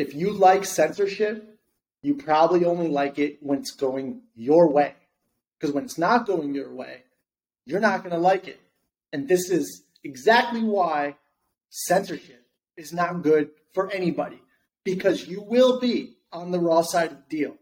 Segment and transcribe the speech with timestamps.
[0.00, 1.58] if you like censorship,
[2.02, 4.94] you probably only like it when it's going your way.
[5.58, 7.02] Because when it's not going your way,
[7.66, 8.58] you're not going to like it.
[9.12, 11.16] And this is exactly why
[11.68, 12.46] censorship
[12.78, 14.40] is not good for anybody.
[14.84, 17.56] Because you will be on the raw side of the deal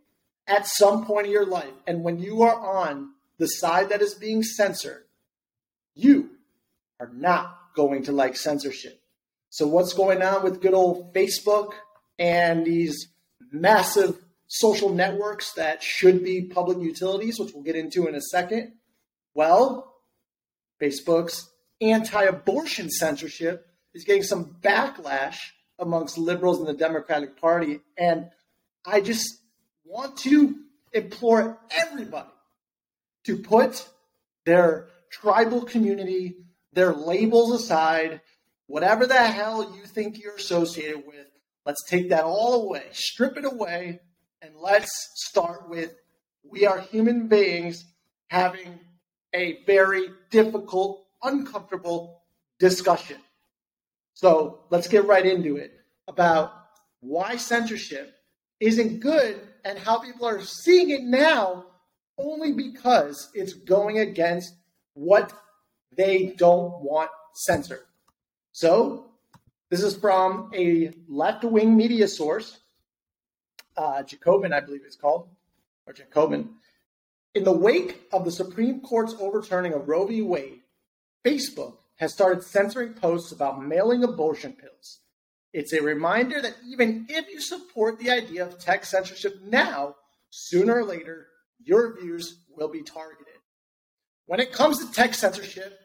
[0.46, 1.74] at some point in your life.
[1.88, 5.04] And when you are on the side that is being censored,
[5.96, 6.30] you
[7.00, 9.00] are not going to like censorship.
[9.50, 11.72] So, what's going on with good old Facebook
[12.18, 13.08] and these
[13.52, 18.72] massive social networks that should be public utilities, which we'll get into in a second?
[19.34, 19.94] Well,
[20.80, 21.48] Facebook's
[21.80, 25.36] anti abortion censorship is getting some backlash
[25.78, 27.80] amongst liberals in the Democratic Party.
[27.96, 28.30] And
[28.84, 29.38] I just
[29.84, 30.56] want to
[30.92, 32.28] implore everybody
[33.24, 33.86] to put
[34.44, 36.36] their tribal community,
[36.72, 38.20] their labels aside,
[38.66, 41.26] whatever the hell you think you're associated with,
[41.66, 44.00] let's take that all away, strip it away,
[44.42, 45.94] and let's start with
[46.44, 47.84] we are human beings
[48.28, 48.78] having
[49.34, 52.22] a very difficult, uncomfortable
[52.58, 53.18] discussion.
[54.14, 55.72] So let's get right into it
[56.06, 56.52] about
[57.00, 58.14] why censorship
[58.60, 61.66] isn't good and how people are seeing it now
[62.16, 64.54] only because it's going against
[64.94, 65.32] what
[65.96, 67.84] they don't want censored.
[68.52, 69.12] So,
[69.70, 72.58] this is from a left wing media source,
[73.76, 75.28] uh, Jacobin, I believe it's called,
[75.86, 76.50] or Jacobin.
[77.34, 80.22] In the wake of the Supreme Court's overturning of Roe v.
[80.22, 80.60] Wade,
[81.24, 85.00] Facebook has started censoring posts about mailing abortion pills.
[85.52, 89.96] It's a reminder that even if you support the idea of tech censorship now,
[90.30, 91.26] sooner or later,
[91.58, 93.34] your views will be targeted.
[94.26, 95.78] When it comes to tech censorship,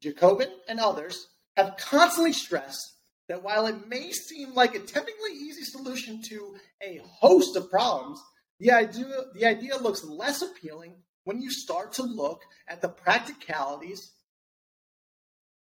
[0.00, 1.26] Jacobin and others
[1.58, 2.94] have constantly stressed
[3.28, 8.22] that while it may seem like a temptingly easy solution to a host of problems,
[8.60, 14.12] the idea, the idea looks less appealing when you start to look at the practicalities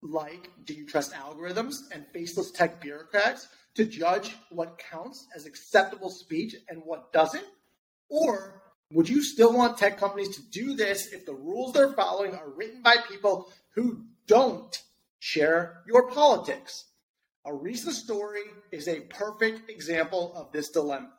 [0.03, 6.11] like do you trust algorithms and faceless tech bureaucrats to judge what counts as acceptable
[6.11, 7.45] speech and what doesn't?
[8.11, 12.35] Or would you still want tech companies to do this if the rules they're following
[12.35, 14.83] are written by people who don't
[15.19, 16.85] share your politics?
[17.47, 21.11] A recent story is a perfect example of this dilemma.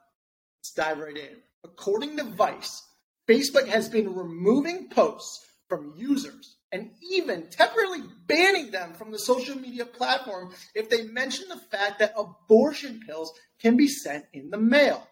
[0.59, 1.37] Let's dive right in.
[1.63, 2.83] According to Vice,
[3.27, 9.55] Facebook has been removing posts from users and even temporarily banning them from the social
[9.55, 14.57] media platform if they mention the fact that abortion pills can be sent in the
[14.57, 15.07] mail.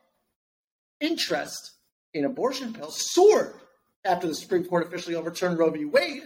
[1.00, 1.72] Interest
[2.14, 3.54] in abortion pills soared
[4.04, 5.86] after the Supreme Court officially overturned Roe v.
[5.86, 6.24] Wade,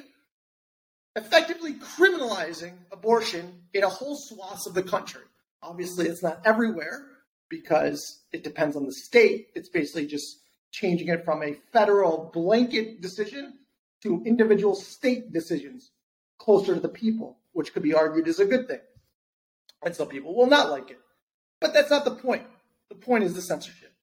[1.20, 5.24] effectively criminalizing abortion in a whole swath of the country.
[5.62, 7.06] Obviously, it's not everywhere
[7.50, 9.48] because it depends on the state.
[9.56, 10.40] It's basically just
[10.72, 13.60] changing it from a federal blanket decision
[14.04, 15.92] to individual state decisions
[16.38, 18.80] closer to the people, which could be argued is a good thing.
[19.84, 21.00] And some people will not like it.
[21.60, 22.44] But that's not the point.
[22.90, 23.94] The point is the censorship.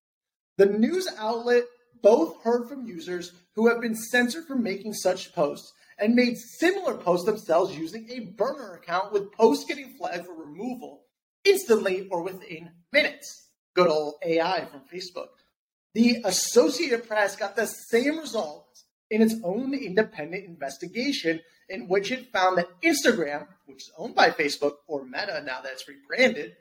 [0.59, 1.65] The news outlet
[2.03, 6.95] both heard from users who have been censored from making such posts and made similar
[6.97, 11.05] posts themselves using a burner account with posts getting flagged for removal
[11.45, 13.49] instantly or within minutes.
[13.75, 15.29] Good old AI from Facebook.
[15.95, 22.33] The Associated Press got the same results in its own independent investigation in which it
[22.33, 26.57] found that Instagram, which is owned by Facebook or Meta now that it's rebranded,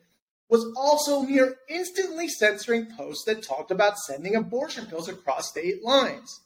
[0.49, 6.41] was also near instantly censoring posts that talked about sending abortion pills across state lines.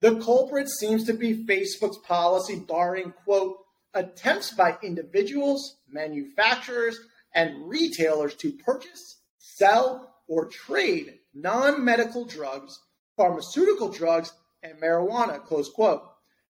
[0.00, 3.58] The culprit seems to be Facebook's policy barring, quote,
[3.94, 6.98] attempts by individuals, manufacturers,
[7.34, 12.78] and retailers to purchase, sell, or trade non medical drugs,
[13.16, 14.32] pharmaceutical drugs,
[14.62, 16.02] and marijuana, close quote,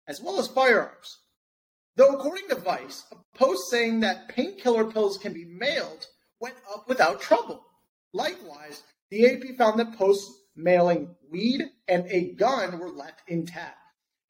[0.07, 1.19] as well as firearms.
[1.95, 6.05] Though, according to Vice, a post saying that painkiller pills can be mailed
[6.39, 7.63] went up without trouble.
[8.13, 13.77] Likewise, the AP found that posts mailing weed and a gun were left intact.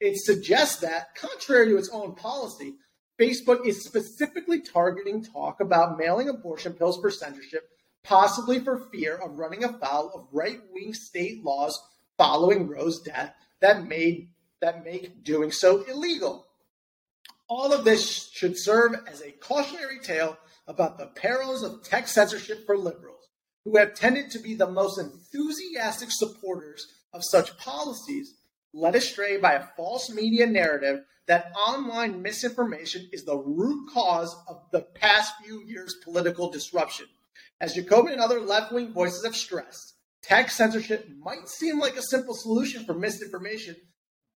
[0.00, 2.74] It suggests that, contrary to its own policy,
[3.20, 7.68] Facebook is specifically targeting talk about mailing abortion pills for censorship,
[8.04, 11.76] possibly for fear of running afoul of right wing state laws
[12.16, 14.28] following Roe's death that made
[14.60, 16.46] that make doing so illegal.
[17.48, 20.36] All of this should serve as a cautionary tale
[20.66, 23.17] about the perils of tech censorship for liberals,
[23.68, 28.34] who have tended to be the most enthusiastic supporters of such policies,
[28.72, 34.62] led astray by a false media narrative that online misinformation is the root cause of
[34.72, 37.04] the past few years' political disruption.
[37.60, 42.02] As Jacobin and other left wing voices have stressed, tech censorship might seem like a
[42.02, 43.76] simple solution for misinformation,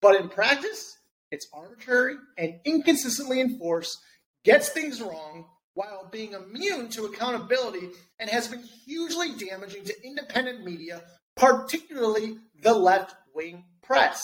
[0.00, 0.96] but in practice,
[1.30, 3.96] it's arbitrary and inconsistently enforced,
[4.42, 7.88] gets things wrong while being immune to accountability,
[8.18, 11.02] and has been hugely damaging to independent media,
[11.36, 14.22] particularly the left wing press.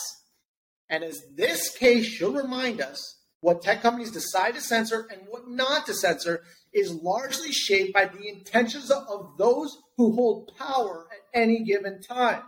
[0.89, 5.49] And as this case should remind us, what tech companies decide to censor and what
[5.49, 11.41] not to censor is largely shaped by the intentions of those who hold power at
[11.41, 12.43] any given time.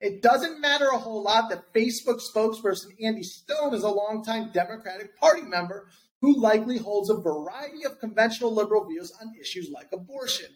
[0.00, 5.16] It doesn't matter a whole lot that Facebook spokesperson Andy Stone is a longtime Democratic
[5.18, 5.88] Party member
[6.20, 10.50] who likely holds a variety of conventional liberal views on issues like abortion.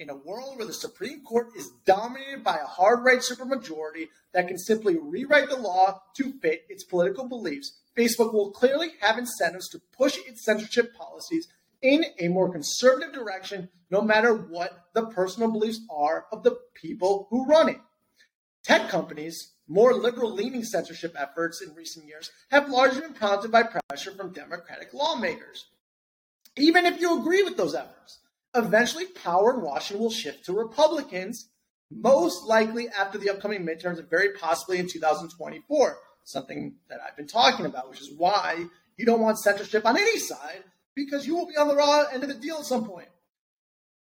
[0.00, 4.48] In a world where the Supreme Court is dominated by a hard right supermajority that
[4.48, 9.68] can simply rewrite the law to fit its political beliefs, Facebook will clearly have incentives
[9.68, 11.46] to push its censorship policies
[11.80, 17.28] in a more conservative direction, no matter what the personal beliefs are of the people
[17.30, 17.78] who run it.
[18.64, 23.62] Tech companies, more liberal leaning censorship efforts in recent years have largely been prompted by
[23.62, 25.66] pressure from Democratic lawmakers.
[26.56, 28.20] Even if you agree with those efforts,
[28.54, 31.48] eventually power in Washington will shift to Republicans,
[31.90, 37.26] most likely after the upcoming midterms and very possibly in 2024, something that I've been
[37.26, 38.66] talking about, which is why
[38.96, 40.64] you don't want censorship on any side
[40.94, 43.08] because you will be on the raw end of the deal at some point.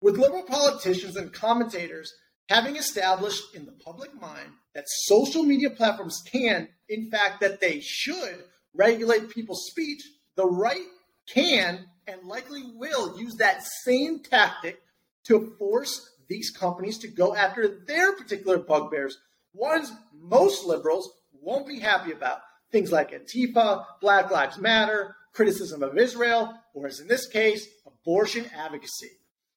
[0.00, 2.14] With liberal politicians and commentators
[2.50, 7.80] having established in the public mind that social media platforms can, in fact, that they
[7.80, 8.44] should
[8.74, 10.02] regulate people's speech,
[10.34, 10.86] the right
[11.28, 14.80] can and likely will use that same tactic
[15.24, 19.18] to force these companies to go after their particular bugbears,
[19.52, 21.08] ones most liberals
[21.40, 22.38] won't be happy about.
[22.72, 28.46] Things like Antifa, Black Lives Matter, criticism of Israel, or as in this case, abortion
[28.56, 29.10] advocacy.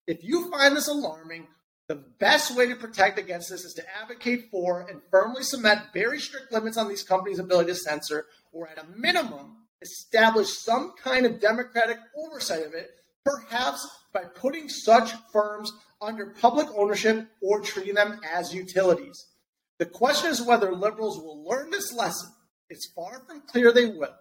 [0.05, 1.47] If you find this alarming,
[1.87, 6.19] the best way to protect against this is to advocate for and firmly cement very
[6.19, 11.25] strict limits on these companies' ability to censor, or at a minimum, establish some kind
[11.25, 12.91] of democratic oversight of it,
[13.25, 19.27] perhaps by putting such firms under public ownership or treating them as utilities.
[19.79, 22.29] The question is whether liberals will learn this lesson.
[22.69, 24.13] It's far from clear they will.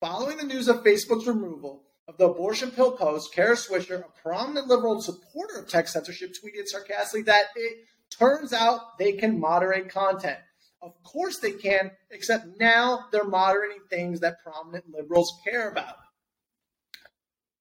[0.00, 4.66] Following the news of Facebook's removal, of the abortion pill post, Kara Swisher, a prominent
[4.66, 10.38] liberal supporter of tech censorship, tweeted sarcastically that it turns out they can moderate content.
[10.82, 15.94] Of course they can, except now they're moderating things that prominent liberals care about.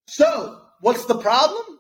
[0.08, 1.80] So, what's the problem?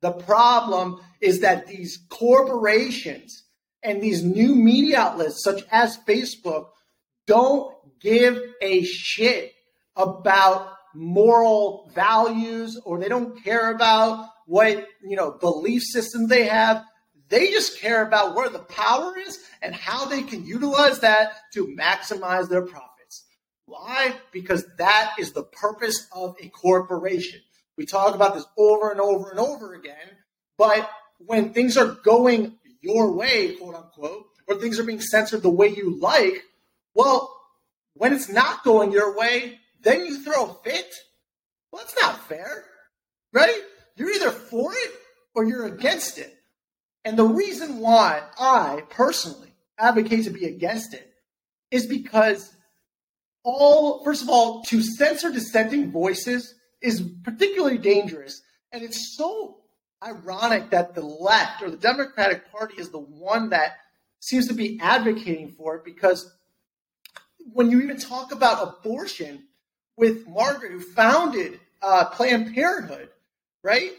[0.00, 3.42] The problem is that these corporations
[3.82, 6.68] and these new media outlets, such as Facebook,
[7.26, 9.52] don't give a shit
[9.96, 16.84] about moral values or they don't care about what you know belief system they have.
[17.28, 21.66] They just care about where the power is and how they can utilize that to
[21.66, 23.24] maximize their profits.
[23.64, 24.14] Why?
[24.32, 27.40] Because that is the purpose of a corporation.
[27.76, 30.16] We talk about this over and over and over again
[30.58, 30.88] but
[31.18, 35.68] when things are going your way quote unquote or things are being censored the way
[35.68, 36.44] you like
[36.94, 37.32] well
[37.94, 40.92] when it's not going your way then you throw a fit?
[41.70, 42.64] Well, that's not fair,
[43.32, 43.60] right?
[43.96, 44.90] You're either for it
[45.34, 46.34] or you're against it.
[47.04, 51.08] And the reason why I personally advocate to be against it
[51.70, 52.52] is because
[53.44, 58.42] all, first of all, to censor dissenting voices is particularly dangerous.
[58.72, 59.58] And it's so
[60.02, 63.76] ironic that the left or the Democratic Party is the one that
[64.18, 66.28] seems to be advocating for it because
[67.52, 69.44] when you even talk about abortion,
[69.96, 73.08] with Margaret, who founded uh, Planned Parenthood,
[73.62, 73.92] right?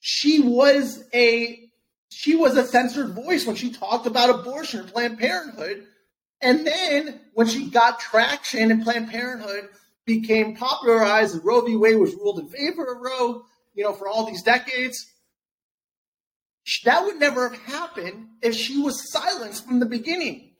[0.00, 1.60] She was a
[2.10, 5.86] she was a censored voice when she talked about abortion and Planned Parenthood.
[6.40, 9.68] And then when she got traction and Planned Parenthood
[10.04, 11.76] became popularized and Roe v.
[11.76, 13.44] Wade was ruled in favor of Roe,
[13.74, 15.10] you know, for all these decades,
[16.84, 20.50] that would never have happened if she was silenced from the beginning.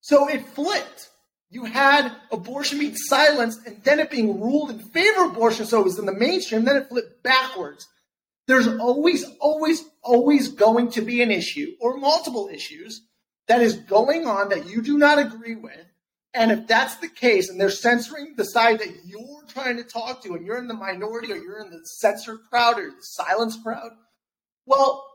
[0.00, 1.10] So it flipped
[1.56, 5.80] you had abortion being silenced and then it being ruled in favor of abortion, so
[5.80, 7.88] it was in the mainstream, then it flipped backwards.
[8.46, 13.00] There's always, always, always going to be an issue or multiple issues
[13.48, 15.86] that is going on that you do not agree with.
[16.34, 20.22] And if that's the case, and they're censoring the side that you're trying to talk
[20.24, 23.56] to, and you're in the minority or you're in the censor crowd or the silence
[23.62, 23.92] crowd,
[24.66, 25.06] well,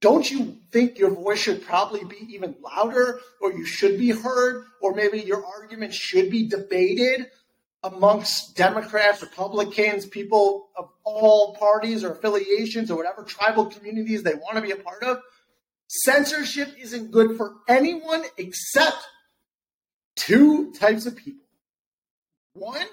[0.00, 4.64] don't you think your voice should probably be even louder or you should be heard
[4.80, 7.30] or maybe your argument should be debated
[7.82, 14.56] amongst Democrats, Republicans, people of all parties or affiliations or whatever tribal communities they want
[14.56, 15.18] to be a part of.
[15.88, 19.06] Censorship isn't good for anyone except
[20.16, 21.44] two types of people.
[22.54, 22.86] One,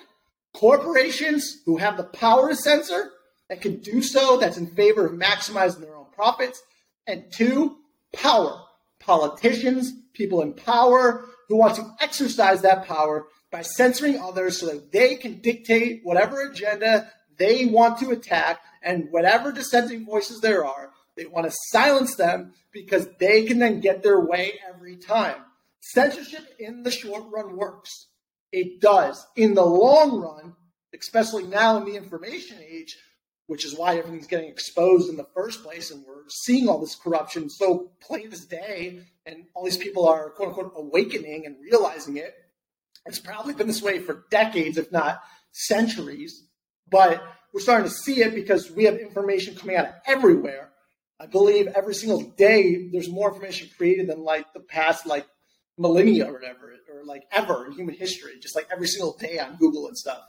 [0.53, 3.11] corporations who have the power to censor
[3.49, 6.61] and can do so that's in favor of maximizing their own profits.
[7.07, 7.77] And two,
[8.13, 8.61] power.
[8.99, 14.91] Politicians, people in power who want to exercise that power by censoring others so that
[14.91, 20.91] they can dictate whatever agenda they want to attack and whatever dissenting voices there are,
[21.15, 25.37] they want to silence them because they can then get their way every time.
[25.79, 28.07] Censorship in the short run works.
[28.51, 29.25] It does.
[29.35, 30.55] In the long run,
[30.97, 32.97] especially now in the information age,
[33.53, 36.95] which is why everything's getting exposed in the first place, and we're seeing all this
[36.95, 42.17] corruption so plain as day, and all these people are quote unquote awakening and realizing
[42.17, 42.33] it.
[43.05, 46.47] It's probably been this way for decades, if not centuries,
[46.89, 47.21] but
[47.53, 50.71] we're starting to see it because we have information coming out of everywhere.
[51.19, 55.27] I believe every single day there's more information created than like the past like
[55.77, 59.57] millennia or whatever, or like ever in human history, just like every single day on
[59.57, 60.23] Google and stuff.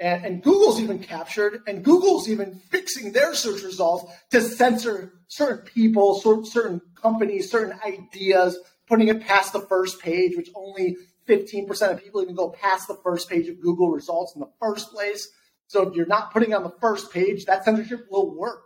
[0.00, 5.64] And, and, Google's even captured, and Google's even fixing their search results to censor certain
[5.64, 8.58] people, certain companies, certain ideas,
[8.88, 10.96] putting it past the first page, which only
[11.28, 14.90] 15% of people even go past the first page of Google results in the first
[14.90, 15.28] place.
[15.68, 18.64] So if you're not putting on the first page, that censorship will work.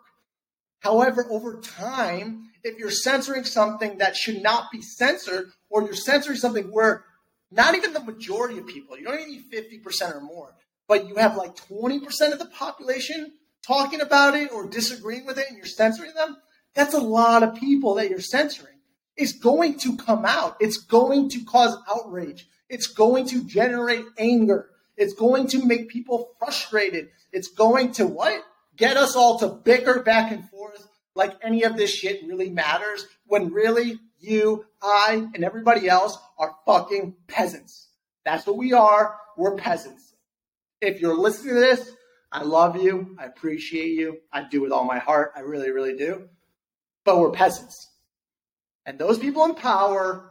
[0.81, 6.39] However, over time, if you're censoring something that should not be censored, or you're censoring
[6.39, 7.05] something where
[7.51, 10.55] not even the majority of people, you don't even need 50% or more,
[10.89, 15.47] but you have like 20% of the population talking about it or disagreeing with it
[15.49, 16.39] and you're censoring them,
[16.75, 18.75] that's a lot of people that you're censoring.
[19.17, 20.57] It's going to come out.
[20.61, 22.49] It's going to cause outrage.
[22.69, 24.71] It's going to generate anger.
[24.97, 27.09] It's going to make people frustrated.
[27.33, 28.43] It's going to what?
[28.77, 33.07] Get us all to bicker back and forth like any of this shit really matters
[33.27, 37.89] when really you, I, and everybody else are fucking peasants.
[38.25, 39.17] That's what we are.
[39.37, 40.08] We're peasants.
[40.81, 41.91] If you're listening to this,
[42.31, 43.17] I love you.
[43.19, 44.19] I appreciate you.
[44.33, 45.33] I do with all my heart.
[45.37, 46.29] I really, really do.
[47.05, 47.89] But we're peasants.
[48.87, 50.31] And those people in power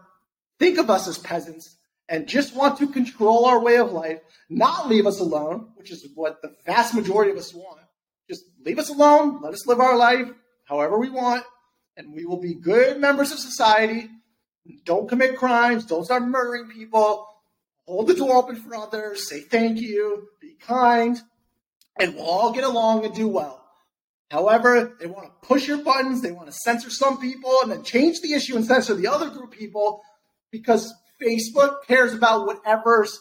[0.60, 1.78] think of us as peasants
[2.10, 6.08] and just want to control our way of life, not leave us alone, which is
[6.16, 7.82] what the vast majority of us want.
[8.30, 10.28] Just leave us alone, let us live our life
[10.66, 11.44] however we want,
[11.96, 14.10] and we will be good members of society.
[14.84, 17.28] Don't commit crimes, don't start murdering people,
[17.86, 20.28] hold the door open for others, say thank you,
[20.60, 21.20] kind,
[22.00, 23.64] and we'll all get along and do well.
[24.30, 27.84] However, they want to push your buttons, they want to censor some people and then
[27.84, 30.02] change the issue and censor the other group of people
[30.52, 33.18] because Facebook cares about whatever's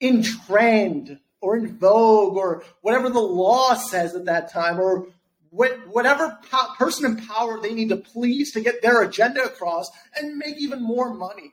[0.00, 5.06] in trend or in vogue or whatever the law says at that time or
[5.50, 6.38] whatever
[6.78, 10.82] person in power they need to please to get their agenda across and make even
[10.82, 11.52] more money.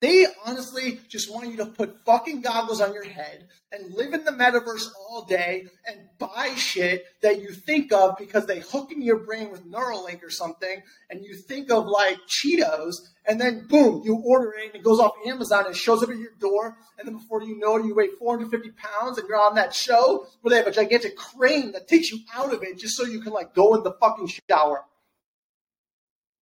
[0.00, 4.24] They honestly just want you to put fucking goggles on your head and live in
[4.24, 9.02] the metaverse all day and buy shit that you think of because they hook in
[9.02, 14.00] your brain with Neuralink or something, and you think of like Cheetos, and then boom,
[14.02, 17.06] you order it and it goes off Amazon and shows up at your door, and
[17.06, 20.50] then before you know it, you weigh 450 pounds and you're on that show where
[20.50, 23.34] they have a gigantic crane that takes you out of it just so you can
[23.34, 24.82] like go in the fucking shower.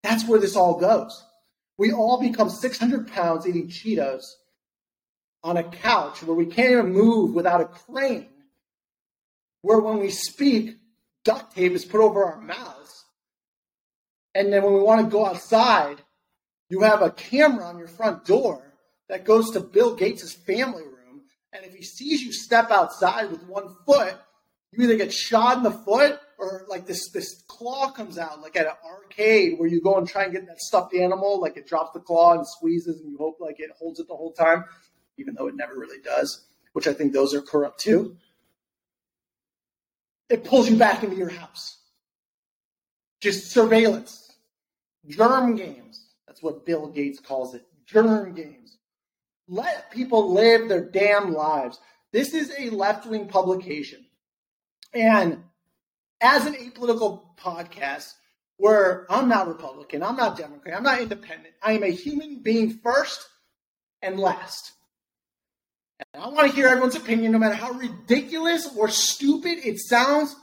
[0.05, 1.25] That's where this all goes
[1.79, 4.25] we all become 600 pounds eating Cheetos
[5.43, 8.29] on a couch where we can't even move without a crane,
[9.63, 10.77] where when we speak,
[11.25, 13.05] duct tape is put over our mouths.
[14.35, 16.03] And then when we want to go outside,
[16.69, 18.75] you have a camera on your front door
[19.09, 21.23] that goes to Bill Gates' family room.
[21.53, 24.17] And if he sees you step outside with one foot,
[24.73, 28.57] you either get shot in the foot or like this this claw comes out like
[28.57, 31.67] at an arcade where you go and try and get that stuffed animal, like it
[31.67, 34.65] drops the claw and squeezes and you hope like it holds it the whole time,
[35.17, 38.17] even though it never really does, which I think those are corrupt too.
[40.29, 41.79] It pulls you back into your house.
[43.21, 44.31] Just surveillance.
[45.07, 46.07] Germ games.
[46.27, 47.65] That's what Bill Gates calls it.
[47.87, 48.77] Germ games.
[49.49, 51.81] Let people live their damn lives.
[52.13, 54.05] This is a left wing publication.
[54.93, 55.45] And
[56.21, 58.15] as an apolitical podcast
[58.57, 62.79] where I'm not Republican, I'm not Democrat, I'm not independent, I am a human being
[62.83, 63.27] first
[64.03, 64.73] and last.
[66.15, 70.35] And I want to hear everyone's opinion, no matter how ridiculous or stupid it sounds.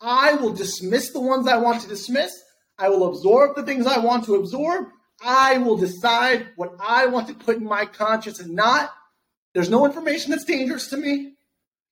[0.00, 2.32] I will dismiss the ones I want to dismiss.
[2.78, 4.86] I will absorb the things I want to absorb.
[5.22, 8.90] I will decide what I want to put in my conscience and not.
[9.52, 11.34] There's no information that's dangerous to me.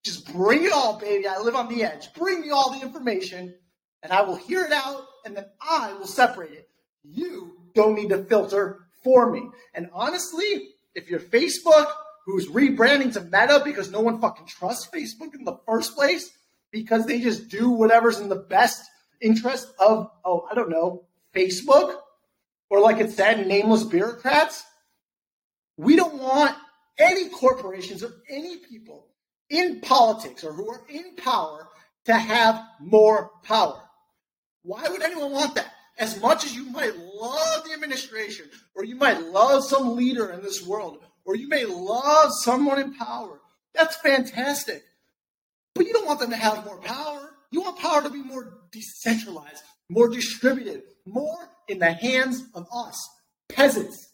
[0.05, 1.27] Just bring it all, baby.
[1.27, 2.13] I live on the edge.
[2.15, 3.55] Bring me all the information,
[4.03, 6.69] and I will hear it out, and then I will separate it.
[7.03, 9.43] You don't need to filter for me.
[9.75, 11.87] And honestly, if you're Facebook,
[12.29, 16.31] who's rebranding to Meta because no one fucking trusts Facebook in the first place,
[16.71, 18.83] because they just do whatever's in the best
[19.23, 21.97] interest of, oh, I don't know, Facebook,
[22.69, 24.63] or like it said, nameless bureaucrats.
[25.79, 26.55] We don't want
[26.99, 29.08] any corporations or any people
[29.51, 31.69] in politics or who are in power
[32.05, 33.81] to have more power.
[34.63, 35.73] Why would anyone want that?
[35.99, 40.43] As much as you might love the administration, or you might love some leader in
[40.43, 43.41] this world, or you may love someone in power,
[43.75, 44.83] that's fantastic.
[45.75, 47.31] But you don't want them to have more power.
[47.51, 53.09] You want power to be more decentralized, more distributed, more in the hands of us,
[53.49, 54.09] peasants.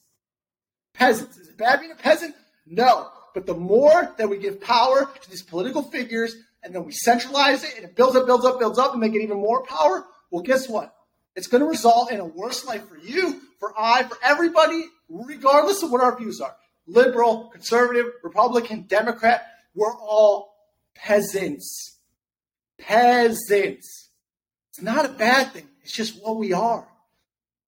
[0.94, 1.36] Peasants.
[1.36, 2.34] Is it bad being a peasant?
[2.66, 3.10] No.
[3.34, 7.64] But the more that we give power to these political figures and then we centralize
[7.64, 10.06] it and it builds up, builds up, builds up, and make it even more power,
[10.30, 10.94] well, guess what?
[11.36, 15.82] It's going to result in a worse life for you, for I, for everybody, regardless
[15.82, 16.54] of what our views are.
[16.86, 20.54] Liberal, conservative, Republican, Democrat, we're all
[20.94, 21.98] peasants.
[22.78, 24.10] Peasants.
[24.70, 25.68] It's not a bad thing.
[25.82, 26.86] It's just what we are.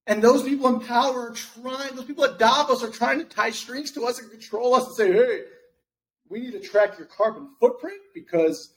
[0.06, 3.50] And those people in power are trying, those people at Davos are trying to tie
[3.50, 5.40] strings to us and control us and say, hey,
[6.28, 8.72] we need to track your carbon footprint because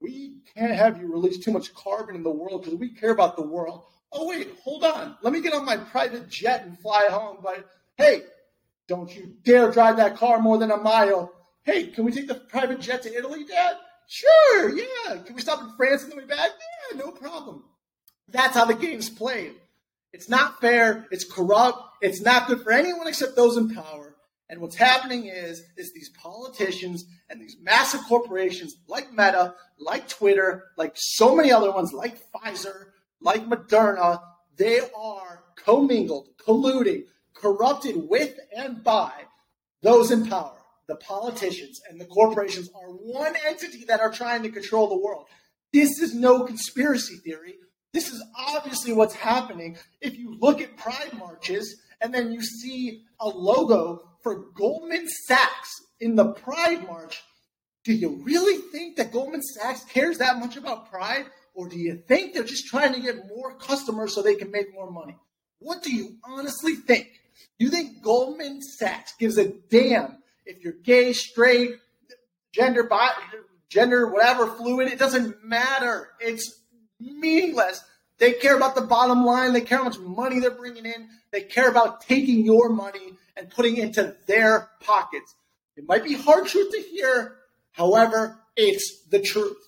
[0.00, 3.36] we can't have you release too much carbon in the world because we care about
[3.36, 3.84] the world.
[4.12, 5.16] Oh, wait, hold on.
[5.22, 7.38] Let me get on my private jet and fly home.
[7.42, 8.22] But hey,
[8.88, 11.32] don't you dare drive that car more than a mile.
[11.64, 13.76] Hey, can we take the private jet to Italy, Dad?
[14.06, 15.16] Sure, yeah.
[15.24, 16.50] Can we stop in France on the way back?
[16.92, 17.64] Yeah, no problem.
[18.28, 19.54] That's how the game's played.
[20.12, 21.06] It's not fair.
[21.10, 21.78] It's corrupt.
[22.00, 24.05] It's not good for anyone except those in power.
[24.48, 30.64] And what's happening is, is these politicians and these massive corporations like Meta, like Twitter,
[30.76, 32.86] like so many other ones, like Pfizer,
[33.20, 34.20] like Moderna,
[34.56, 39.12] they are commingled, colluding, corrupted with and by
[39.82, 40.52] those in power.
[40.88, 45.26] The politicians and the corporations are one entity that are trying to control the world.
[45.72, 47.56] This is no conspiracy theory.
[47.92, 49.76] This is obviously what's happening.
[50.00, 55.70] If you look at pride marches and then you see a logo for Goldman Sachs
[56.00, 57.22] in the pride march,
[57.84, 61.26] do you really think that Goldman Sachs cares that much about pride?
[61.54, 64.74] Or do you think they're just trying to get more customers so they can make
[64.74, 65.16] more money?
[65.60, 67.06] What do you honestly think?
[67.60, 71.76] You think Goldman Sachs gives a damn if you're gay, straight,
[72.52, 73.12] gender, bi-
[73.68, 74.88] gender, whatever, fluid?
[74.88, 76.08] It doesn't matter.
[76.18, 76.64] It's
[76.98, 77.80] meaningless.
[78.18, 79.52] They care about the bottom line.
[79.52, 81.10] They care how much money they're bringing in.
[81.30, 85.34] They care about taking your money and putting into their pockets.
[85.76, 87.36] It might be hard truth to hear.
[87.72, 89.58] However, it's the truth.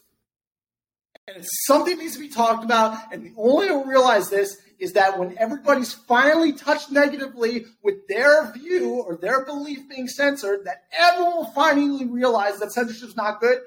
[1.27, 3.13] And something needs to be talked about.
[3.13, 8.07] And the only way to realize this is that when everybody's finally touched negatively with
[8.09, 13.17] their view or their belief being censored, that everyone will finally realize that censorship is
[13.17, 13.59] not good.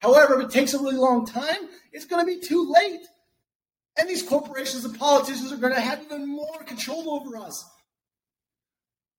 [0.00, 3.00] However, if it takes a really long time, it's going to be too late.
[3.98, 7.64] And these corporations and politicians are going to have even more control over us.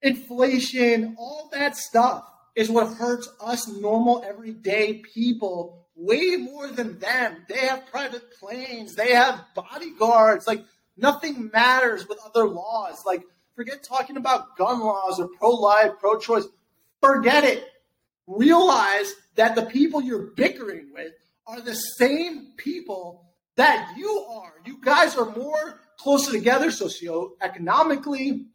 [0.01, 2.23] Inflation, all that stuff
[2.55, 7.45] is what hurts us normal, everyday people way more than them.
[7.49, 10.47] They have private planes, they have bodyguards.
[10.47, 10.63] Like,
[10.95, 13.03] nothing matters with other laws.
[13.05, 13.23] Like,
[13.55, 16.45] forget talking about gun laws or pro life, pro choice.
[17.01, 17.63] Forget it.
[18.27, 21.13] Realize that the people you're bickering with
[21.47, 24.53] are the same people that you are.
[24.65, 28.45] You guys are more closer together socioeconomically,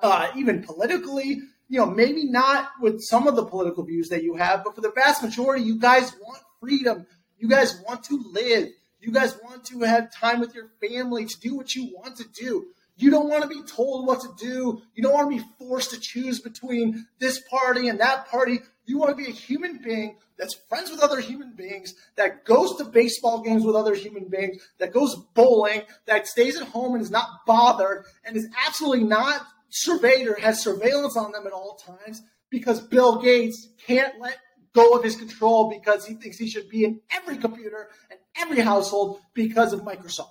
[0.00, 1.40] uh, even politically.
[1.70, 4.80] You know, maybe not with some of the political views that you have, but for
[4.80, 7.06] the vast majority, you guys want freedom.
[7.36, 8.70] You guys want to live.
[9.00, 12.24] You guys want to have time with your family to do what you want to
[12.32, 12.68] do.
[12.96, 14.82] You don't want to be told what to do.
[14.94, 18.60] You don't want to be forced to choose between this party and that party.
[18.86, 22.76] You want to be a human being that's friends with other human beings, that goes
[22.76, 27.02] to baseball games with other human beings, that goes bowling, that stays at home and
[27.02, 31.76] is not bothered, and is absolutely not surveyed or has surveillance on them at all
[31.76, 34.38] times because Bill Gates can't let
[34.74, 38.60] go of his control because he thinks he should be in every computer and every
[38.60, 40.26] household because of Microsoft.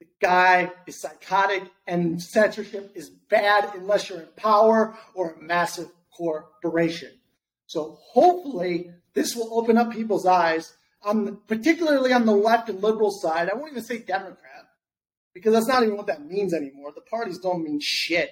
[0.00, 5.88] The guy is psychotic, and censorship is bad unless you're in power or a massive
[6.16, 7.10] corporation.
[7.66, 13.10] So hopefully, this will open up people's eyes, on particularly on the left and liberal
[13.10, 13.50] side.
[13.50, 14.55] I won't even say Democrat,
[15.36, 16.92] because that's not even what that means anymore.
[16.94, 18.30] The parties don't mean shit.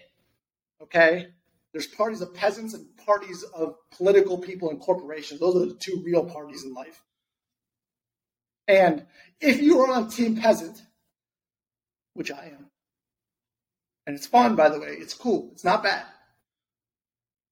[0.80, 1.26] Okay?
[1.70, 5.38] There's parties of peasants and parties of political people and corporations.
[5.38, 7.02] Those are the two real parties in life.
[8.66, 9.04] And
[9.38, 10.80] if you are on Team Peasant,
[12.14, 12.70] which I am,
[14.06, 16.06] and it's fun, by the way, it's cool, it's not bad.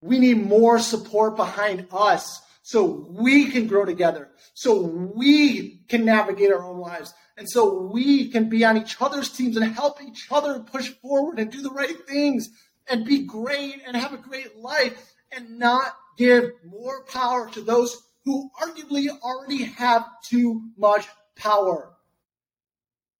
[0.01, 6.53] We need more support behind us so we can grow together, so we can navigate
[6.53, 10.29] our own lives, and so we can be on each other's teams and help each
[10.31, 12.49] other push forward and do the right things
[12.89, 18.03] and be great and have a great life and not give more power to those
[18.25, 21.93] who arguably already have too much power.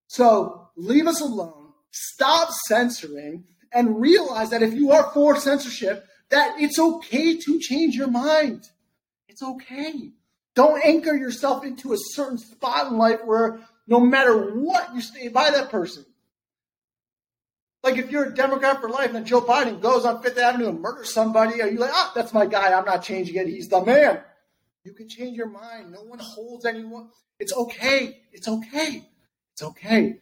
[0.07, 6.55] So leave us alone, stop censoring, and realize that if you are for censorship, that
[6.59, 8.69] it's okay to change your mind.
[9.33, 10.11] It's okay.
[10.53, 15.27] Don't anchor yourself into a certain spot in life where no matter what, you stay
[15.27, 16.05] by that person.
[17.81, 20.79] Like if you're a Democrat for life and Joe Biden goes on Fifth Avenue and
[20.81, 22.77] murders somebody, are you like, ah, that's my guy.
[22.77, 23.47] I'm not changing it.
[23.47, 24.21] He's the man.
[24.83, 25.91] You can change your mind.
[25.91, 27.09] No one holds anyone.
[27.39, 28.21] It's okay.
[28.31, 29.03] It's okay.
[29.53, 30.19] It's okay.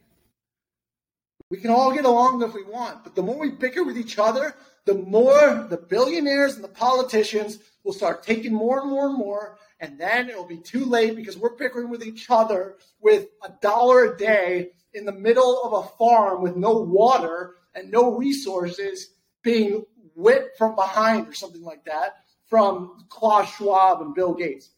[1.50, 4.18] We can all get along if we want, but the more we bicker with each
[4.18, 9.18] other, the more the billionaires and the politicians will start taking more and more and
[9.18, 13.50] more, and then it'll be too late because we're bickering with each other with a
[13.62, 19.12] dollar a day in the middle of a farm with no water and no resources
[19.44, 19.84] being
[20.16, 24.72] whipped from behind or something like that from Klaus Schwab and Bill Gates.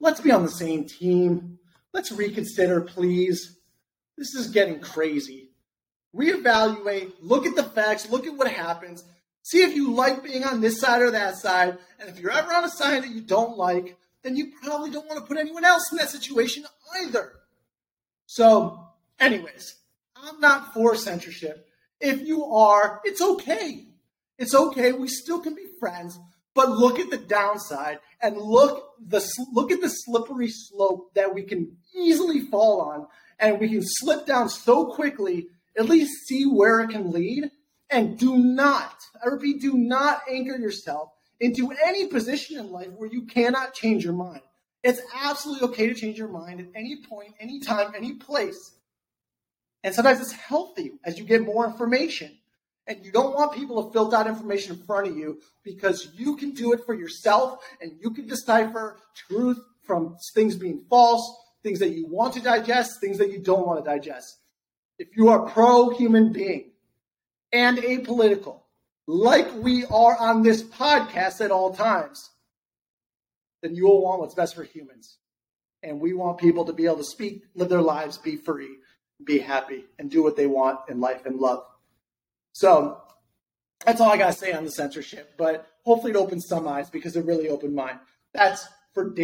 [0.00, 1.58] Let's be on the same team.
[1.92, 3.58] Let's reconsider, please.
[4.16, 5.50] This is getting crazy.
[6.16, 9.04] Reevaluate, look at the facts, look at what happens,
[9.42, 11.76] see if you like being on this side or that side.
[12.00, 15.06] And if you're ever on a side that you don't like, then you probably don't
[15.06, 16.64] want to put anyone else in that situation
[17.02, 17.32] either.
[18.26, 18.80] So,
[19.20, 19.76] anyways,
[20.16, 21.68] I'm not for censorship.
[22.00, 23.86] If you are, it's okay.
[24.38, 24.92] It's okay.
[24.92, 26.18] We still can be friends,
[26.54, 31.42] but look at the downside and look the look at the slippery slope that we
[31.42, 33.06] can easily fall on,
[33.38, 35.48] and we can slip down so quickly.
[35.78, 37.50] At least see where it can lead,
[37.90, 41.10] and do not, I repeat, do not anchor yourself
[41.40, 44.40] into any position in life where you cannot change your mind.
[44.82, 48.72] It's absolutely okay to change your mind at any point, any time, any place.
[49.84, 52.36] And sometimes it's healthy as you get more information.
[52.86, 56.36] And you don't want people to filter out information in front of you because you
[56.36, 61.80] can do it for yourself and you can decipher truth from things being false, things
[61.80, 64.38] that you want to digest, things that you don't want to digest.
[64.98, 66.70] If you are pro human being
[67.52, 68.60] and apolitical,
[69.06, 72.30] like we are on this podcast at all times,
[73.62, 75.18] then you will want what's best for humans.
[75.82, 78.76] And we want people to be able to speak, live their lives, be free,
[79.24, 81.64] be happy, and do what they want in life and love.
[82.52, 83.00] So
[83.84, 86.90] that's all I got to say on the censorship, but hopefully it opens some eyes
[86.90, 88.00] because it really opened mine.
[88.32, 89.10] That's for